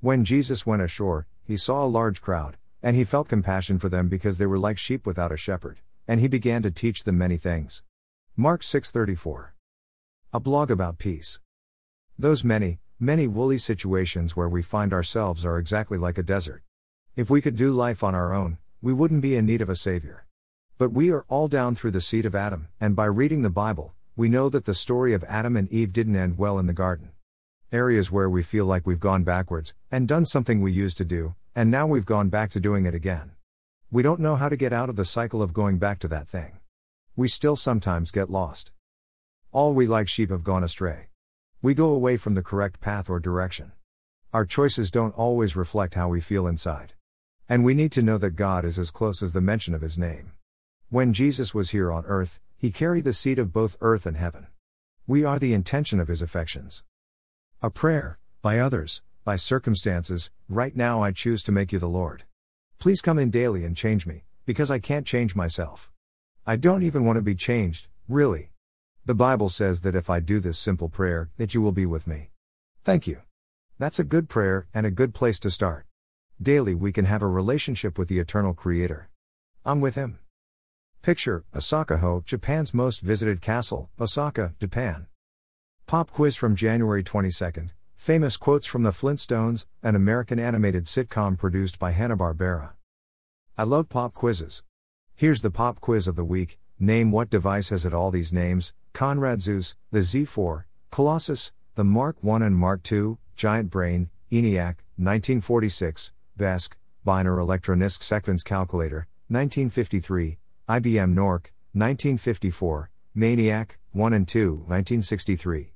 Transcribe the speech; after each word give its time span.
When 0.00 0.24
Jesus 0.24 0.64
went 0.64 0.80
ashore, 0.80 1.26
he 1.42 1.56
saw 1.56 1.84
a 1.84 1.90
large 1.90 2.22
crowd, 2.22 2.56
and 2.80 2.94
he 2.94 3.02
felt 3.02 3.28
compassion 3.28 3.80
for 3.80 3.88
them 3.88 4.06
because 4.06 4.38
they 4.38 4.46
were 4.46 4.56
like 4.56 4.78
sheep 4.78 5.04
without 5.04 5.32
a 5.32 5.36
shepherd, 5.36 5.80
and 6.06 6.20
he 6.20 6.28
began 6.28 6.62
to 6.62 6.70
teach 6.70 7.02
them 7.02 7.18
many 7.18 7.36
things. 7.36 7.82
Mark 8.36 8.62
6:34. 8.62 9.54
A 10.32 10.38
blog 10.38 10.70
about 10.70 10.98
peace. 10.98 11.40
Those 12.16 12.44
many, 12.44 12.78
many 13.00 13.26
woolly 13.26 13.58
situations 13.58 14.36
where 14.36 14.48
we 14.48 14.62
find 14.62 14.92
ourselves 14.92 15.44
are 15.44 15.58
exactly 15.58 15.98
like 15.98 16.16
a 16.16 16.22
desert. 16.22 16.62
If 17.16 17.28
we 17.28 17.40
could 17.40 17.56
do 17.56 17.72
life 17.72 18.04
on 18.04 18.14
our 18.14 18.32
own, 18.32 18.58
we 18.80 18.92
wouldn't 18.92 19.22
be 19.22 19.34
in 19.34 19.46
need 19.46 19.62
of 19.62 19.68
a 19.68 19.74
savior. 19.74 20.26
But 20.78 20.92
we 20.92 21.10
are 21.10 21.24
all 21.26 21.48
down 21.48 21.74
through 21.74 21.90
the 21.90 22.00
seed 22.00 22.24
of 22.24 22.36
Adam, 22.36 22.68
and 22.80 22.94
by 22.94 23.06
reading 23.06 23.42
the 23.42 23.50
Bible, 23.50 23.94
we 24.14 24.28
know 24.28 24.48
that 24.48 24.64
the 24.64 24.74
story 24.74 25.12
of 25.12 25.24
Adam 25.24 25.56
and 25.56 25.68
Eve 25.72 25.92
didn't 25.92 26.14
end 26.14 26.38
well 26.38 26.56
in 26.60 26.68
the 26.68 26.72
garden. 26.72 27.10
Areas 27.70 28.10
where 28.10 28.30
we 28.30 28.42
feel 28.42 28.64
like 28.64 28.86
we've 28.86 28.98
gone 28.98 29.24
backwards, 29.24 29.74
and 29.90 30.08
done 30.08 30.24
something 30.24 30.62
we 30.62 30.72
used 30.72 30.96
to 30.96 31.04
do, 31.04 31.34
and 31.54 31.70
now 31.70 31.86
we've 31.86 32.06
gone 32.06 32.30
back 32.30 32.48
to 32.52 32.60
doing 32.60 32.86
it 32.86 32.94
again. 32.94 33.32
We 33.90 34.02
don't 34.02 34.20
know 34.20 34.36
how 34.36 34.48
to 34.48 34.56
get 34.56 34.72
out 34.72 34.88
of 34.88 34.96
the 34.96 35.04
cycle 35.04 35.42
of 35.42 35.52
going 35.52 35.76
back 35.76 35.98
to 35.98 36.08
that 36.08 36.28
thing. 36.28 36.60
We 37.14 37.28
still 37.28 37.56
sometimes 37.56 38.10
get 38.10 38.30
lost. 38.30 38.70
All 39.52 39.74
we 39.74 39.86
like 39.86 40.08
sheep 40.08 40.30
have 40.30 40.44
gone 40.44 40.64
astray. 40.64 41.08
We 41.60 41.74
go 41.74 41.92
away 41.92 42.16
from 42.16 42.32
the 42.32 42.42
correct 42.42 42.80
path 42.80 43.10
or 43.10 43.20
direction. 43.20 43.72
Our 44.32 44.46
choices 44.46 44.90
don't 44.90 45.14
always 45.14 45.54
reflect 45.54 45.92
how 45.92 46.08
we 46.08 46.22
feel 46.22 46.46
inside. 46.46 46.94
And 47.50 47.64
we 47.64 47.74
need 47.74 47.92
to 47.92 48.02
know 48.02 48.16
that 48.16 48.30
God 48.30 48.64
is 48.64 48.78
as 48.78 48.90
close 48.90 49.22
as 49.22 49.34
the 49.34 49.42
mention 49.42 49.74
of 49.74 49.82
His 49.82 49.98
name. 49.98 50.32
When 50.88 51.12
Jesus 51.12 51.54
was 51.54 51.72
here 51.72 51.92
on 51.92 52.06
earth, 52.06 52.40
He 52.56 52.70
carried 52.70 53.04
the 53.04 53.12
seed 53.12 53.38
of 53.38 53.52
both 53.52 53.76
earth 53.82 54.06
and 54.06 54.16
heaven. 54.16 54.46
We 55.06 55.22
are 55.22 55.38
the 55.38 55.52
intention 55.52 56.00
of 56.00 56.08
His 56.08 56.22
affections. 56.22 56.82
A 57.60 57.70
prayer, 57.70 58.20
by 58.40 58.60
others, 58.60 59.02
by 59.24 59.34
circumstances, 59.34 60.30
right 60.48 60.76
now 60.76 61.02
I 61.02 61.10
choose 61.10 61.42
to 61.42 61.50
make 61.50 61.72
you 61.72 61.80
the 61.80 61.88
Lord. 61.88 62.22
Please 62.78 63.00
come 63.00 63.18
in 63.18 63.30
daily 63.30 63.64
and 63.64 63.76
change 63.76 64.06
me, 64.06 64.22
because 64.46 64.70
I 64.70 64.78
can't 64.78 65.04
change 65.04 65.34
myself. 65.34 65.90
I 66.46 66.54
don't 66.54 66.84
even 66.84 67.04
want 67.04 67.16
to 67.16 67.22
be 67.22 67.34
changed, 67.34 67.88
really. 68.08 68.52
The 69.04 69.16
Bible 69.16 69.48
says 69.48 69.80
that 69.80 69.96
if 69.96 70.08
I 70.08 70.20
do 70.20 70.38
this 70.38 70.56
simple 70.56 70.88
prayer, 70.88 71.30
that 71.36 71.52
you 71.52 71.60
will 71.60 71.72
be 71.72 71.84
with 71.84 72.06
me. 72.06 72.30
Thank 72.84 73.08
you. 73.08 73.22
That's 73.76 73.98
a 73.98 74.04
good 74.04 74.28
prayer 74.28 74.68
and 74.72 74.86
a 74.86 74.92
good 74.92 75.12
place 75.12 75.40
to 75.40 75.50
start. 75.50 75.84
Daily 76.40 76.76
we 76.76 76.92
can 76.92 77.06
have 77.06 77.22
a 77.22 77.26
relationship 77.26 77.98
with 77.98 78.06
the 78.06 78.20
eternal 78.20 78.54
Creator. 78.54 79.10
I'm 79.66 79.80
with 79.80 79.96
Him. 79.96 80.20
Picture 81.02 81.44
Osaka-ho, 81.56 82.22
Japan's 82.24 82.72
most 82.72 83.00
visited 83.00 83.40
castle, 83.40 83.90
Osaka, 84.00 84.54
Japan. 84.60 85.07
Pop 85.88 86.10
quiz 86.10 86.36
from 86.36 86.54
January 86.54 87.02
22nd. 87.02 87.70
Famous 87.96 88.36
quotes 88.36 88.66
from 88.66 88.82
The 88.82 88.90
Flintstones, 88.90 89.64
an 89.82 89.96
American 89.96 90.38
animated 90.38 90.84
sitcom 90.84 91.38
produced 91.38 91.78
by 91.78 91.92
Hanna-Barbera. 91.92 92.72
I 93.56 93.62
love 93.62 93.88
pop 93.88 94.12
quizzes. 94.12 94.62
Here's 95.14 95.40
the 95.40 95.50
pop 95.50 95.80
quiz 95.80 96.06
of 96.06 96.14
the 96.14 96.26
week. 96.26 96.58
Name 96.78 97.10
what 97.10 97.30
device 97.30 97.70
has 97.70 97.86
it 97.86 97.94
all 97.94 98.10
these 98.10 98.34
names 98.34 98.74
Konrad 98.92 99.38
Zuse, 99.38 99.76
the 99.90 100.00
Z4, 100.00 100.64
Colossus, 100.90 101.52
the 101.74 101.84
Mark 101.84 102.18
I 102.22 102.36
and 102.36 102.54
Mark 102.54 102.92
II, 102.92 103.16
Giant 103.34 103.70
Brain, 103.70 104.10
ENIAC, 104.30 104.84
1946, 104.98 106.12
BESK, 106.36 106.76
Biner 107.06 107.38
Electronisk 107.38 108.02
Sequence 108.02 108.42
Calculator, 108.42 109.06
1953, 109.28 110.36
IBM 110.68 111.14
NORC, 111.14 111.48
1954, 111.72 112.90
Maniac, 113.14 113.78
1 113.92 114.12
and 114.12 114.28
2, 114.28 114.50
1963. 114.50 115.72